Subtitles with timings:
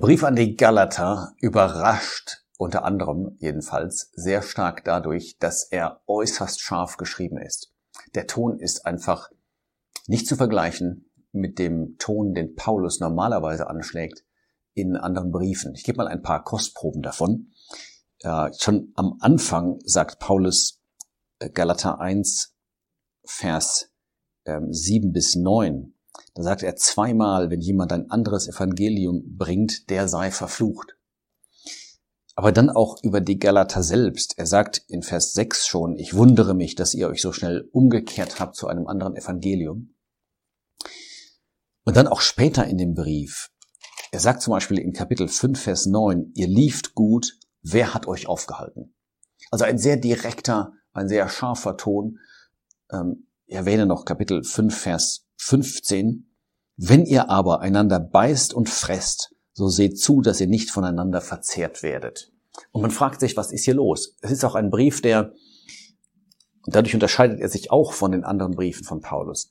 [0.00, 6.96] Brief an die Galater überrascht unter anderem jedenfalls sehr stark dadurch, dass er äußerst scharf
[6.96, 7.74] geschrieben ist.
[8.14, 9.28] Der Ton ist einfach
[10.06, 14.24] nicht zu vergleichen mit dem Ton, den Paulus normalerweise anschlägt
[14.72, 15.74] in anderen Briefen.
[15.74, 17.52] Ich gebe mal ein paar Kostproben davon.
[18.20, 20.80] Äh, schon am Anfang sagt Paulus
[21.40, 22.56] äh, Galater 1,
[23.26, 23.92] Vers
[24.46, 25.92] ähm, 7 bis 9.
[26.34, 30.96] Da sagt er zweimal, wenn jemand ein anderes Evangelium bringt, der sei verflucht.
[32.36, 34.38] Aber dann auch über die Galater selbst.
[34.38, 38.40] Er sagt in Vers 6 schon, ich wundere mich, dass ihr euch so schnell umgekehrt
[38.40, 39.94] habt zu einem anderen Evangelium.
[41.84, 43.50] Und dann auch später in dem Brief.
[44.12, 48.26] Er sagt zum Beispiel in Kapitel 5, Vers 9, ihr lieft gut, wer hat euch
[48.26, 48.94] aufgehalten?
[49.50, 52.18] Also ein sehr direkter, ein sehr scharfer Ton.
[52.90, 56.26] Ähm, ich erwähne noch Kapitel 5, Vers 15.
[56.76, 61.82] Wenn ihr aber einander beißt und fresst, so seht zu, dass ihr nicht voneinander verzehrt
[61.82, 62.30] werdet.
[62.72, 64.16] Und man fragt sich, was ist hier los?
[64.20, 65.32] Es ist auch ein Brief, der,
[66.66, 69.50] und dadurch unterscheidet er sich auch von den anderen Briefen von Paulus.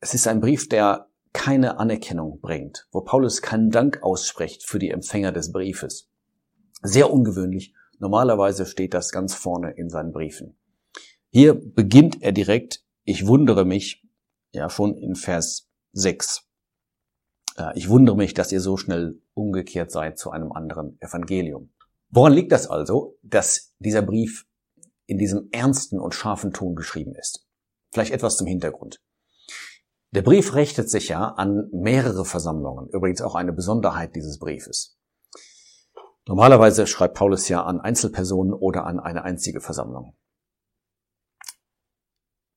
[0.00, 4.90] Es ist ein Brief, der keine Anerkennung bringt, wo Paulus keinen Dank ausspricht für die
[4.90, 6.10] Empfänger des Briefes.
[6.82, 7.74] Sehr ungewöhnlich.
[7.98, 10.56] Normalerweise steht das ganz vorne in seinen Briefen.
[11.30, 14.03] Hier beginnt er direkt, ich wundere mich,
[14.54, 16.42] ja, schon in Vers 6.
[17.56, 21.72] Äh, ich wundere mich, dass ihr so schnell umgekehrt seid zu einem anderen Evangelium.
[22.10, 24.46] Woran liegt das also, dass dieser Brief
[25.06, 27.46] in diesem ernsten und scharfen Ton geschrieben ist?
[27.92, 29.02] Vielleicht etwas zum Hintergrund.
[30.12, 34.96] Der Brief richtet sich ja an mehrere Versammlungen, übrigens auch eine Besonderheit dieses Briefes.
[36.26, 40.14] Normalerweise schreibt Paulus ja an Einzelpersonen oder an eine einzige Versammlung.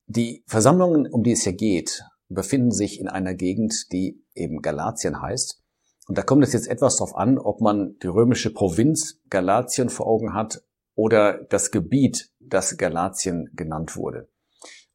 [0.09, 5.21] Die Versammlungen, um die es hier geht, befinden sich in einer Gegend, die eben Galatien
[5.21, 5.61] heißt.
[6.07, 10.07] Und da kommt es jetzt etwas darauf an, ob man die römische Provinz Galatien vor
[10.07, 10.63] Augen hat
[10.95, 14.29] oder das Gebiet, das Galatien genannt wurde.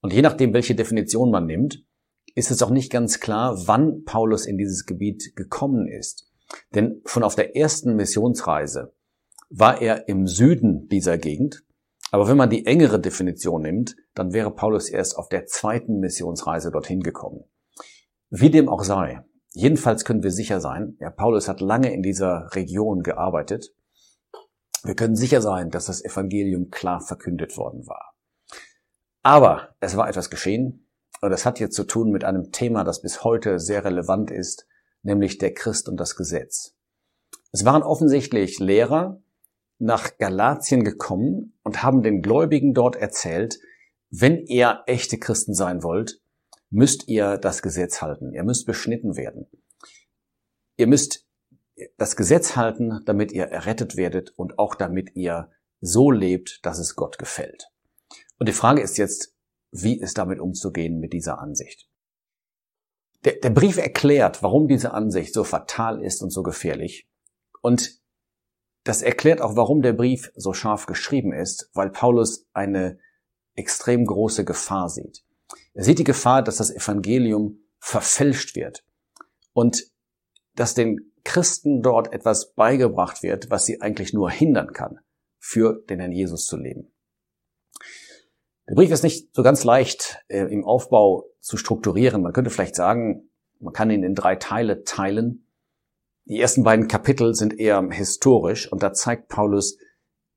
[0.01, 1.85] Und je nachdem, welche Definition man nimmt,
[2.35, 6.33] ist es auch nicht ganz klar, wann Paulus in dieses Gebiet gekommen ist.
[6.75, 8.95] Denn schon auf der ersten Missionsreise
[9.51, 11.65] war er im Süden dieser Gegend
[12.13, 16.71] aber wenn man die engere Definition nimmt, dann wäre Paulus erst auf der zweiten Missionsreise
[16.71, 17.45] dorthin gekommen.
[18.29, 19.25] Wie dem auch sei,
[19.55, 23.75] jedenfalls können wir sicher sein, ja, Paulus hat lange in dieser Region gearbeitet.
[24.85, 28.13] Wir können sicher sein, dass das Evangelium klar verkündet worden war.
[29.23, 30.87] Aber es war etwas geschehen
[31.23, 34.67] und das hat jetzt zu tun mit einem Thema, das bis heute sehr relevant ist,
[35.03, 36.77] nämlich der Christ und das Gesetz.
[37.53, 39.23] Es waren offensichtlich Lehrer,
[39.79, 43.59] nach Galatien gekommen und haben den Gläubigen dort erzählt,
[44.11, 46.21] wenn ihr echte Christen sein wollt,
[46.71, 48.33] müsst ihr das Gesetz halten.
[48.33, 49.47] Ihr müsst beschnitten werden.
[50.77, 51.27] Ihr müsst
[51.97, 55.51] das Gesetz halten, damit ihr errettet werdet und auch damit ihr
[55.81, 57.69] so lebt, dass es Gott gefällt.
[58.39, 59.35] Und die Frage ist jetzt,
[59.71, 61.89] wie ist damit umzugehen mit dieser Ansicht?
[63.25, 67.09] Der, der Brief erklärt, warum diese Ansicht so fatal ist und so gefährlich.
[67.61, 68.02] Und
[68.85, 72.99] das erklärt auch, warum der Brief so scharf geschrieben ist, weil Paulus eine
[73.55, 75.25] extrem große Gefahr sieht.
[75.75, 78.85] Er sieht die Gefahr, dass das Evangelium verfälscht wird
[79.53, 79.85] und
[80.55, 84.99] dass den Christen dort etwas beigebracht wird, was sie eigentlich nur hindern kann,
[85.39, 86.93] für den Herrn Jesus zu leben.
[88.69, 92.23] Der Brief ist nicht so ganz leicht äh, im Aufbau zu strukturieren.
[92.23, 95.49] Man könnte vielleicht sagen, man kann ihn in drei Teile teilen.
[96.25, 99.77] Die ersten beiden Kapitel sind eher historisch und da zeigt Paulus,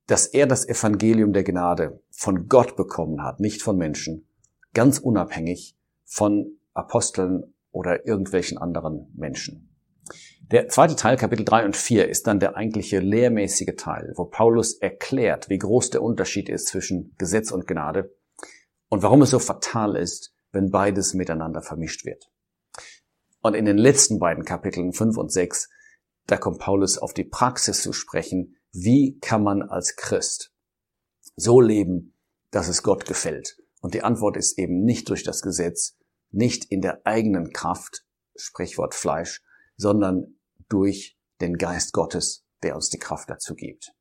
[0.08, 4.28] dass er das Evangelium der Gnade von Gott bekommen hat, nicht von Menschen,
[4.74, 9.70] ganz unabhängig von Aposteln oder irgendwelchen anderen Menschen.
[10.52, 14.74] Der zweite Teil, Kapitel 3 und 4, ist dann der eigentliche lehrmäßige Teil, wo Paulus
[14.74, 18.16] erklärt, wie groß der Unterschied ist zwischen Gesetz und Gnade
[18.90, 22.30] und warum es so fatal ist, wenn beides miteinander vermischt wird.
[23.42, 25.70] Und in den letzten beiden Kapiteln 5 und 6,
[26.28, 28.58] da kommt Paulus auf die Praxis zu sprechen.
[28.72, 30.52] Wie kann man als Christ
[31.36, 32.14] so leben,
[32.52, 33.58] dass es Gott gefällt?
[33.82, 35.98] Und die Antwort ist eben nicht durch das Gesetz,
[36.32, 38.06] nicht in der eigenen Kraft,
[38.36, 39.44] Sprichwort Fleisch,
[39.78, 43.94] sondern durch den Geist Gottes, der uns die Kraft dazu gibt.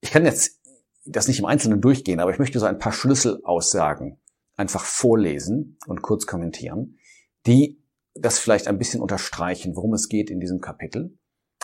[0.00, 0.60] Ich kann jetzt
[1.04, 4.20] das nicht im Einzelnen durchgehen, aber ich möchte so ein paar Schlüsselaussagen
[4.56, 6.98] einfach vorlesen und kurz kommentieren,
[7.46, 7.79] die
[8.14, 11.18] das vielleicht ein bisschen unterstreichen, worum es geht in diesem Kapitel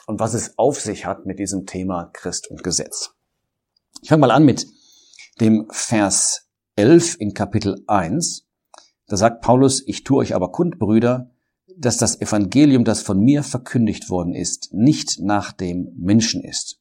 [0.06, 3.14] und was es auf sich hat mit diesem Thema Christ und Gesetz.
[4.02, 4.66] Ich fange mal an mit
[5.40, 8.46] dem Vers 11 in Kapitel 1.
[9.06, 11.30] Da sagt Paulus, ich tue euch aber kund, Brüder,
[11.76, 16.80] dass das Evangelium, das von mir verkündigt worden ist, nicht nach dem Menschen ist.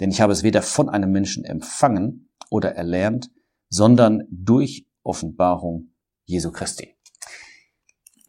[0.00, 3.30] Denn ich habe es weder von einem Menschen empfangen oder erlernt,
[3.68, 5.92] sondern durch Offenbarung
[6.24, 6.97] Jesu Christi.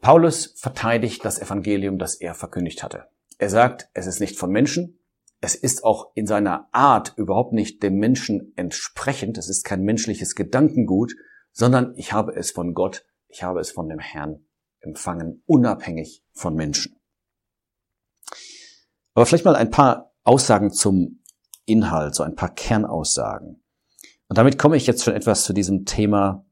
[0.10, 3.04] Paulus verteidigt das Evangelium, das er verkündigt hatte.
[3.38, 4.98] Er sagt, es ist nicht von Menschen,
[5.40, 10.34] es ist auch in seiner Art überhaupt nicht dem Menschen entsprechend, es ist kein menschliches
[10.34, 11.14] Gedankengut,
[11.52, 14.48] sondern ich habe es von Gott, ich habe es von dem Herrn
[14.80, 17.00] empfangen, unabhängig von Menschen.
[19.14, 21.22] Aber vielleicht mal ein paar Aussagen zum
[21.66, 23.62] Inhalt, so ein paar Kernaussagen.
[24.28, 26.48] Und damit komme ich jetzt schon etwas zu diesem Thema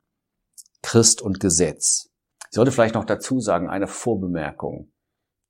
[0.83, 2.12] Christ und Gesetz.
[2.49, 4.91] Ich sollte vielleicht noch dazu sagen, eine Vorbemerkung.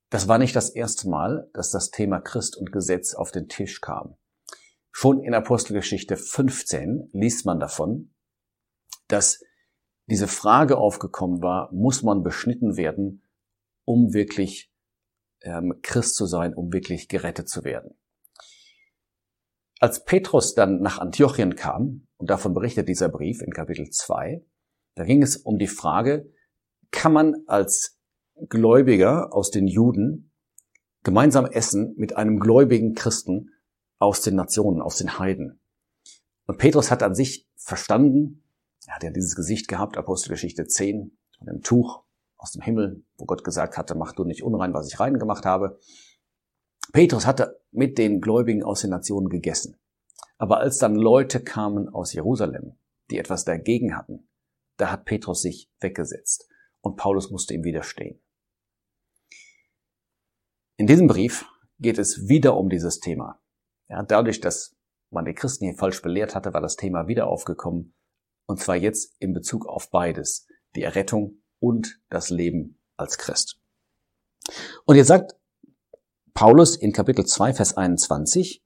[0.10, 3.82] Das war nicht das erste Mal, dass das Thema Christ und Gesetz auf den Tisch
[3.82, 4.16] kam.
[4.92, 8.14] Schon in Apostelgeschichte 15 liest man davon,
[9.08, 9.44] dass
[10.08, 13.28] diese Frage aufgekommen war, muss man beschnitten werden,
[13.84, 14.72] um wirklich
[15.42, 17.98] ähm, Christ zu sein, um wirklich gerettet zu werden.
[19.80, 24.44] Als Petrus dann nach Antiochien kam, und davon berichtet dieser Brief in Kapitel 2,
[24.96, 26.32] da ging es um die Frage,
[26.92, 27.98] kann man als
[28.50, 30.32] Gläubiger aus den Juden
[31.04, 33.52] gemeinsam essen mit einem gläubigen Christen
[34.00, 35.60] aus den Nationen, aus den Heiden.
[36.46, 38.44] Und Petrus hat an sich verstanden,
[38.86, 42.04] er hat ja dieses Gesicht gehabt, Apostelgeschichte 10, von dem Tuch
[42.38, 45.46] aus dem Himmel, wo Gott gesagt hatte, mach du nicht unrein, was ich rein gemacht
[45.46, 45.80] habe.
[46.94, 49.78] Petrus hatte mit den Gläubigen aus den Nationen gegessen.
[50.38, 52.78] Aber als dann Leute kamen aus Jerusalem,
[53.10, 54.30] die etwas dagegen hatten,
[54.78, 56.48] da hat Petrus sich weggesetzt
[56.88, 58.20] und Paulus musste ihm widerstehen.
[60.78, 61.46] In diesem Brief
[61.80, 63.40] geht es wieder um dieses Thema.
[63.90, 64.76] Ja, dadurch, dass
[65.10, 67.94] man die Christen hier falsch belehrt hatte, war das Thema wieder aufgekommen.
[68.46, 70.48] Und zwar jetzt in Bezug auf beides.
[70.76, 73.60] Die Errettung und das Leben als Christ.
[74.86, 75.36] Und jetzt sagt
[76.34, 78.64] Paulus in Kapitel 2, Vers 21,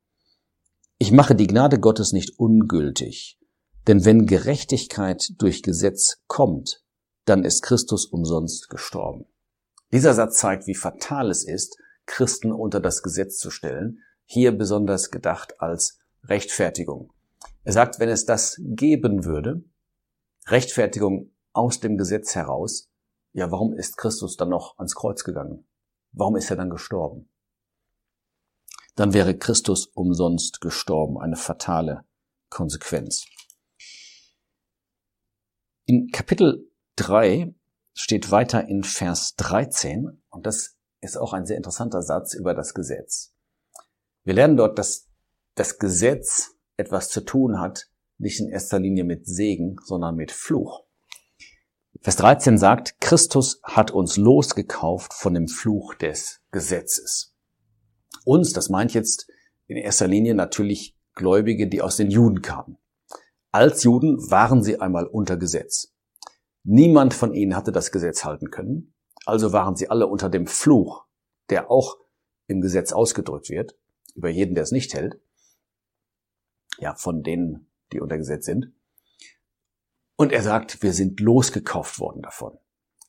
[0.98, 3.40] ich mache die Gnade Gottes nicht ungültig,
[3.88, 6.84] denn wenn Gerechtigkeit durch Gesetz kommt,
[7.26, 9.26] dann ist Christus umsonst gestorben.
[9.92, 15.12] Dieser Satz zeigt, wie fatal es ist, Christen unter das Gesetz zu stellen, hier besonders
[15.12, 17.12] gedacht als Rechtfertigung.
[17.64, 19.64] Er sagt, wenn es das geben würde,
[20.48, 22.90] Rechtfertigung aus dem Gesetz heraus,
[23.34, 25.66] ja, warum ist Christus dann noch ans Kreuz gegangen?
[26.12, 27.30] Warum ist er dann gestorben?
[28.96, 32.04] Dann wäre Christus umsonst gestorben, eine fatale
[32.50, 33.26] Konsequenz.
[35.86, 37.54] In Kapitel 3
[37.94, 42.74] steht weiter in Vers 13, und das ist auch ein sehr interessanter Satz über das
[42.74, 43.34] Gesetz.
[44.24, 45.08] Wir lernen dort, dass
[45.56, 50.86] das Gesetz etwas zu tun hat, nicht in erster Linie mit Segen, sondern mit Fluch.
[52.02, 57.36] Vers 13 sagt, Christus hat uns losgekauft von dem Fluch des Gesetzes.
[58.26, 59.28] Uns, das meint jetzt
[59.68, 62.78] in erster Linie natürlich Gläubige, die aus den Juden kamen.
[63.52, 65.94] Als Juden waren sie einmal unter Gesetz.
[66.64, 68.94] Niemand von ihnen hatte das Gesetz halten können.
[69.26, 71.06] Also waren sie alle unter dem Fluch,
[71.50, 71.98] der auch
[72.48, 73.78] im Gesetz ausgedrückt wird,
[74.16, 75.20] über jeden, der es nicht hält.
[76.78, 78.74] Ja, von denen, die unter Gesetz sind.
[80.16, 82.58] Und er sagt, wir sind losgekauft worden davon.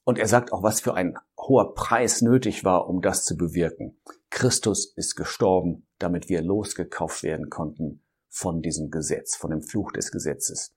[0.05, 4.01] Und er sagt auch, was für ein hoher Preis nötig war, um das zu bewirken.
[4.31, 10.11] Christus ist gestorben, damit wir losgekauft werden konnten von diesem Gesetz, von dem Fluch des
[10.11, 10.75] Gesetzes.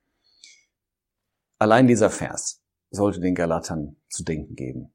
[1.58, 2.65] Allein dieser Vers
[2.96, 4.94] sollte den Galatern zu denken geben.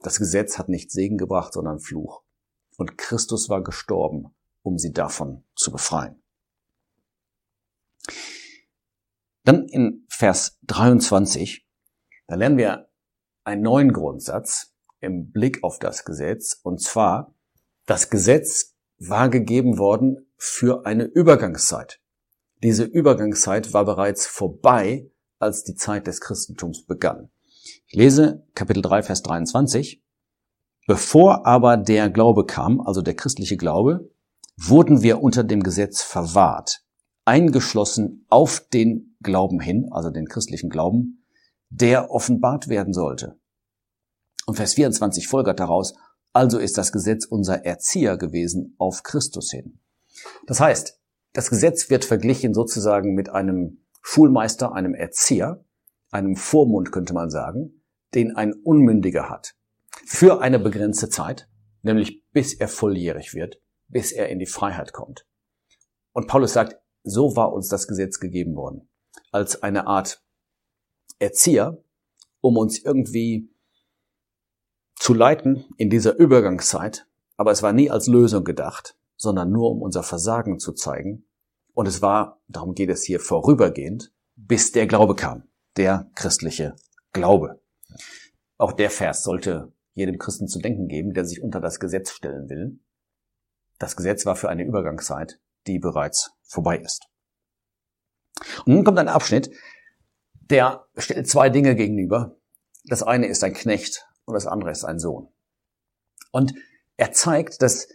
[0.00, 2.24] Das Gesetz hat nicht Segen gebracht, sondern Fluch.
[2.76, 6.22] Und Christus war gestorben, um sie davon zu befreien.
[9.44, 11.66] Dann in Vers 23,
[12.26, 12.88] da lernen wir
[13.44, 16.60] einen neuen Grundsatz im Blick auf das Gesetz.
[16.62, 17.34] Und zwar,
[17.86, 22.00] das Gesetz war gegeben worden für eine Übergangszeit.
[22.62, 27.30] Diese Übergangszeit war bereits vorbei, als die Zeit des Christentums begann.
[27.86, 30.02] Ich lese Kapitel 3, Vers 23.
[30.86, 34.10] Bevor aber der Glaube kam, also der christliche Glaube,
[34.56, 36.84] wurden wir unter dem Gesetz verwahrt,
[37.24, 41.24] eingeschlossen auf den Glauben hin, also den christlichen Glauben,
[41.70, 43.38] der offenbart werden sollte.
[44.46, 45.94] Und Vers 24 folgert daraus,
[46.32, 49.78] also ist das Gesetz unser Erzieher gewesen auf Christus hin.
[50.46, 50.98] Das heißt,
[51.32, 55.64] das Gesetz wird verglichen sozusagen mit einem Schulmeister, einem Erzieher,
[56.12, 57.82] einem Vormund könnte man sagen,
[58.14, 59.54] den ein Unmündiger hat.
[60.06, 61.48] Für eine begrenzte Zeit,
[61.82, 65.26] nämlich bis er volljährig wird, bis er in die Freiheit kommt.
[66.12, 68.88] Und Paulus sagt, so war uns das Gesetz gegeben worden.
[69.30, 70.22] Als eine Art
[71.18, 71.82] Erzieher,
[72.40, 73.50] um uns irgendwie
[74.96, 79.82] zu leiten in dieser Übergangszeit, aber es war nie als Lösung gedacht, sondern nur um
[79.82, 81.26] unser Versagen zu zeigen.
[81.74, 85.44] Und es war, darum geht es hier vorübergehend, bis der Glaube kam,
[85.76, 86.76] der christliche
[87.12, 87.60] Glaube.
[88.58, 92.48] Auch der Vers sollte jedem Christen zu denken geben, der sich unter das Gesetz stellen
[92.48, 92.80] will.
[93.78, 97.08] Das Gesetz war für eine Übergangszeit, die bereits vorbei ist.
[98.64, 99.50] Und nun kommt ein Abschnitt,
[100.34, 102.36] der stellt zwei Dinge gegenüber.
[102.84, 105.28] Das eine ist ein Knecht und das andere ist ein Sohn.
[106.30, 106.54] Und
[106.96, 107.88] er zeigt, dass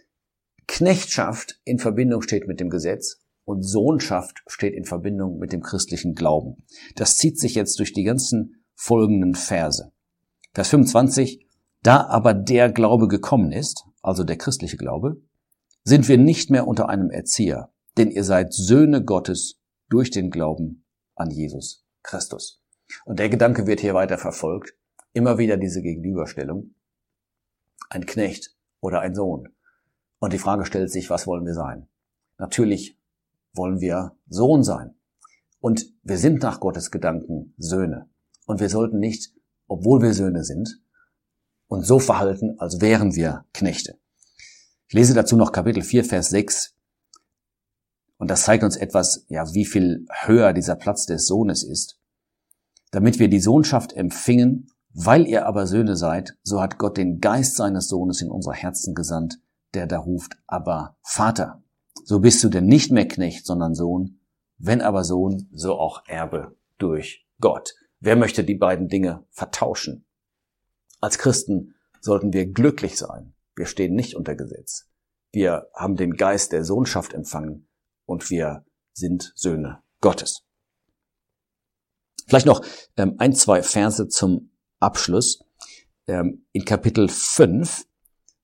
[0.66, 6.14] Knechtschaft in Verbindung steht mit dem Gesetz und Sohnschaft steht in Verbindung mit dem christlichen
[6.14, 6.64] Glauben.
[6.96, 9.90] Das zieht sich jetzt durch die ganzen folgenden Verse.
[10.52, 11.46] Vers 25,
[11.82, 15.22] da aber der Glaube gekommen ist, also der christliche Glaube,
[15.82, 20.84] sind wir nicht mehr unter einem Erzieher, denn ihr seid Söhne Gottes durch den Glauben
[21.14, 22.62] an Jesus Christus.
[23.06, 24.74] Und der Gedanke wird hier weiter verfolgt.
[25.14, 26.74] Immer wieder diese Gegenüberstellung.
[27.88, 29.48] Ein Knecht oder ein Sohn.
[30.18, 31.88] Und die Frage stellt sich, was wollen wir sein?
[32.36, 32.97] Natürlich
[33.58, 34.94] wollen wir Sohn sein.
[35.60, 38.08] Und wir sind nach Gottes Gedanken Söhne.
[38.46, 39.34] Und wir sollten nicht,
[39.66, 40.80] obwohl wir Söhne sind,
[41.66, 43.98] uns so verhalten, als wären wir Knechte.
[44.86, 46.74] Ich lese dazu noch Kapitel 4, Vers 6.
[48.16, 52.00] Und das zeigt uns etwas, ja, wie viel höher dieser Platz des Sohnes ist.
[52.90, 57.56] Damit wir die Sohnschaft empfingen, weil ihr aber Söhne seid, so hat Gott den Geist
[57.56, 59.38] seines Sohnes in unser Herzen gesandt,
[59.74, 61.62] der da ruft, aber Vater.
[62.08, 64.18] So bist du denn nicht mehr Knecht, sondern Sohn.
[64.56, 67.74] Wenn aber Sohn, so auch Erbe durch Gott.
[68.00, 70.06] Wer möchte die beiden Dinge vertauschen?
[71.02, 73.34] Als Christen sollten wir glücklich sein.
[73.54, 74.88] Wir stehen nicht unter Gesetz.
[75.32, 77.68] Wir haben den Geist der Sohnschaft empfangen
[78.06, 80.46] und wir sind Söhne Gottes.
[82.26, 82.64] Vielleicht noch
[82.96, 85.44] ähm, ein, zwei Verse zum Abschluss.
[86.06, 87.84] Ähm, in Kapitel 5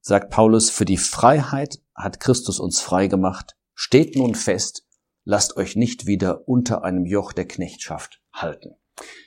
[0.05, 3.57] sagt Paulus, für die Freiheit hat Christus uns frei gemacht.
[3.75, 4.87] Steht nun fest,
[5.25, 8.77] lasst euch nicht wieder unter einem Joch der Knechtschaft halten.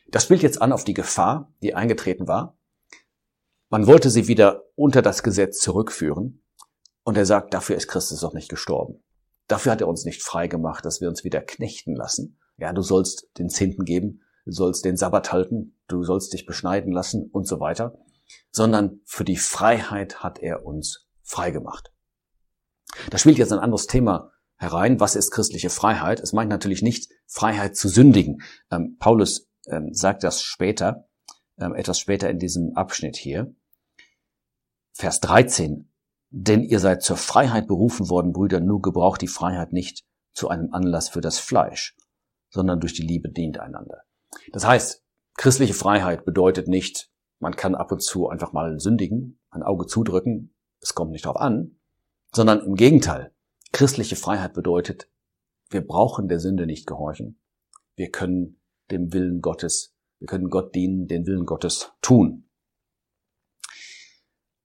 [0.07, 2.59] Das spielt jetzt an auf die Gefahr, die eingetreten war.
[3.69, 6.43] Man wollte sie wieder unter das Gesetz zurückführen.
[7.03, 9.03] Und er sagt, dafür ist Christus doch nicht gestorben.
[9.47, 12.37] Dafür hat er uns nicht frei gemacht, dass wir uns wieder knechten lassen.
[12.57, 16.91] Ja, du sollst den Zehnten geben, du sollst den Sabbat halten, du sollst dich beschneiden
[16.91, 17.97] lassen und so weiter
[18.51, 21.91] sondern für die Freiheit hat er uns frei gemacht.
[23.09, 24.99] Da spielt jetzt ein anderes Thema herein.
[24.99, 26.19] Was ist christliche Freiheit?
[26.19, 28.41] Es meint natürlich nicht Freiheit zu sündigen.
[28.71, 31.07] Ähm, Paulus ähm, sagt das später,
[31.59, 33.53] ähm, etwas später in diesem Abschnitt hier.
[34.93, 35.91] Vers 13.
[36.29, 40.03] Denn ihr seid zur Freiheit berufen worden, Brüder, nur gebraucht die Freiheit nicht
[40.33, 41.95] zu einem Anlass für das Fleisch,
[42.49, 44.03] sondern durch die Liebe dient einander.
[44.51, 45.03] Das heißt,
[45.35, 50.53] christliche Freiheit bedeutet nicht, man kann ab und zu einfach mal sündigen, ein Auge zudrücken,
[50.81, 51.79] es kommt nicht darauf an,
[52.33, 53.33] sondern im Gegenteil.
[53.71, 55.09] Christliche Freiheit bedeutet,
[55.69, 57.39] wir brauchen der Sünde nicht gehorchen.
[57.95, 62.49] Wir können dem Willen Gottes, wir können Gott dienen, den Willen Gottes tun.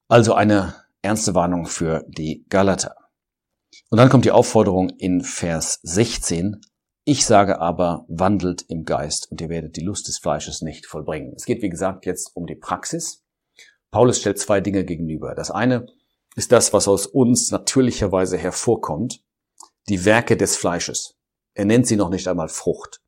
[0.08, 2.96] Also eine ernste Warnung für die Galater.
[3.90, 6.60] Und dann kommt die Aufforderung in Vers 16,
[7.04, 11.32] ich sage aber, wandelt im Geist und ihr werdet die Lust des Fleisches nicht vollbringen.
[11.34, 13.24] Es geht, wie gesagt, jetzt um die Praxis.
[13.90, 15.34] Paulus stellt zwei Dinge gegenüber.
[15.34, 15.86] Das eine
[16.36, 19.24] ist das, was aus uns natürlicherweise hervorkommt,
[19.88, 21.18] die Werke des Fleisches.
[21.54, 23.02] Er nennt sie noch nicht einmal Frucht.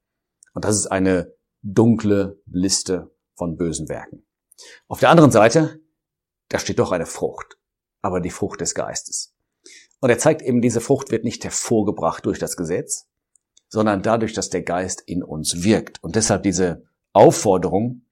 [0.55, 1.33] Und das ist eine
[1.63, 4.27] dunkle Liste von bösen Werken.
[4.89, 5.81] Auf der anderen Seite,
[6.49, 7.59] da steht doch eine Frucht,
[8.03, 9.35] aber die Frucht des Geistes.
[10.01, 13.09] Und er zeigt eben, diese Frucht wird nicht hervorgebracht durch das Gesetz,
[13.75, 16.00] sondern dadurch, dass der Geist in uns wirkt.
[16.04, 18.02] Und deshalb diese Aufforderung,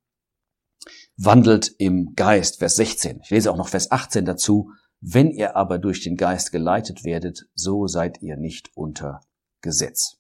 [1.17, 3.21] wandelt im Geist, Vers 16.
[3.23, 4.73] Ich lese auch noch Vers 18 dazu.
[5.01, 9.21] Wenn ihr aber durch den Geist geleitet werdet, so seid ihr nicht unter
[9.61, 10.17] Gesetz.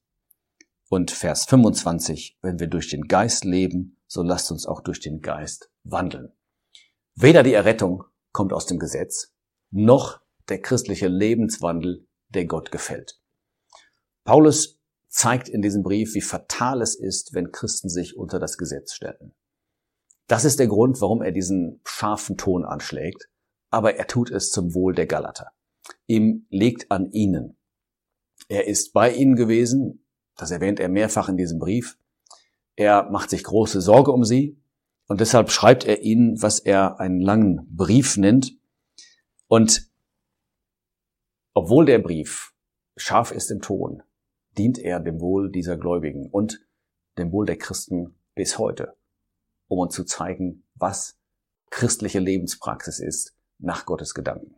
[0.89, 5.23] Und Vers 25, wenn wir durch den Geist leben, so lasst uns auch durch den
[5.23, 6.31] Geist wandeln.
[7.17, 9.33] Weder die Errettung kommt aus dem Gesetz,
[9.73, 13.19] noch der christliche Lebenswandel, der Gott gefällt.
[14.23, 14.79] Paulus
[15.13, 19.35] zeigt in diesem Brief, wie fatal es ist, wenn Christen sich unter das Gesetz stellen.
[20.27, 23.29] Das ist der Grund, warum er diesen scharfen Ton anschlägt,
[23.71, 25.53] aber er tut es zum Wohl der Galater.
[26.07, 27.59] Ihm liegt an ihnen.
[28.49, 31.99] Er ist bei ihnen gewesen, das erwähnt er mehrfach in diesem Brief.
[32.75, 34.59] Er macht sich große Sorge um sie
[35.09, 38.57] und deshalb schreibt er ihnen, was er einen langen Brief nennt.
[39.47, 39.91] Und
[41.53, 42.55] obwohl der Brief
[42.97, 44.03] scharf ist im Ton,
[44.59, 46.61] dient er dem Wohl dieser Gläubigen und
[47.19, 48.97] dem Wohl der Christen bis heute,
[49.69, 51.19] um uns zu zeigen, was
[51.71, 54.55] christliche Lebenspraxis ist, nach Gottes Gedanken.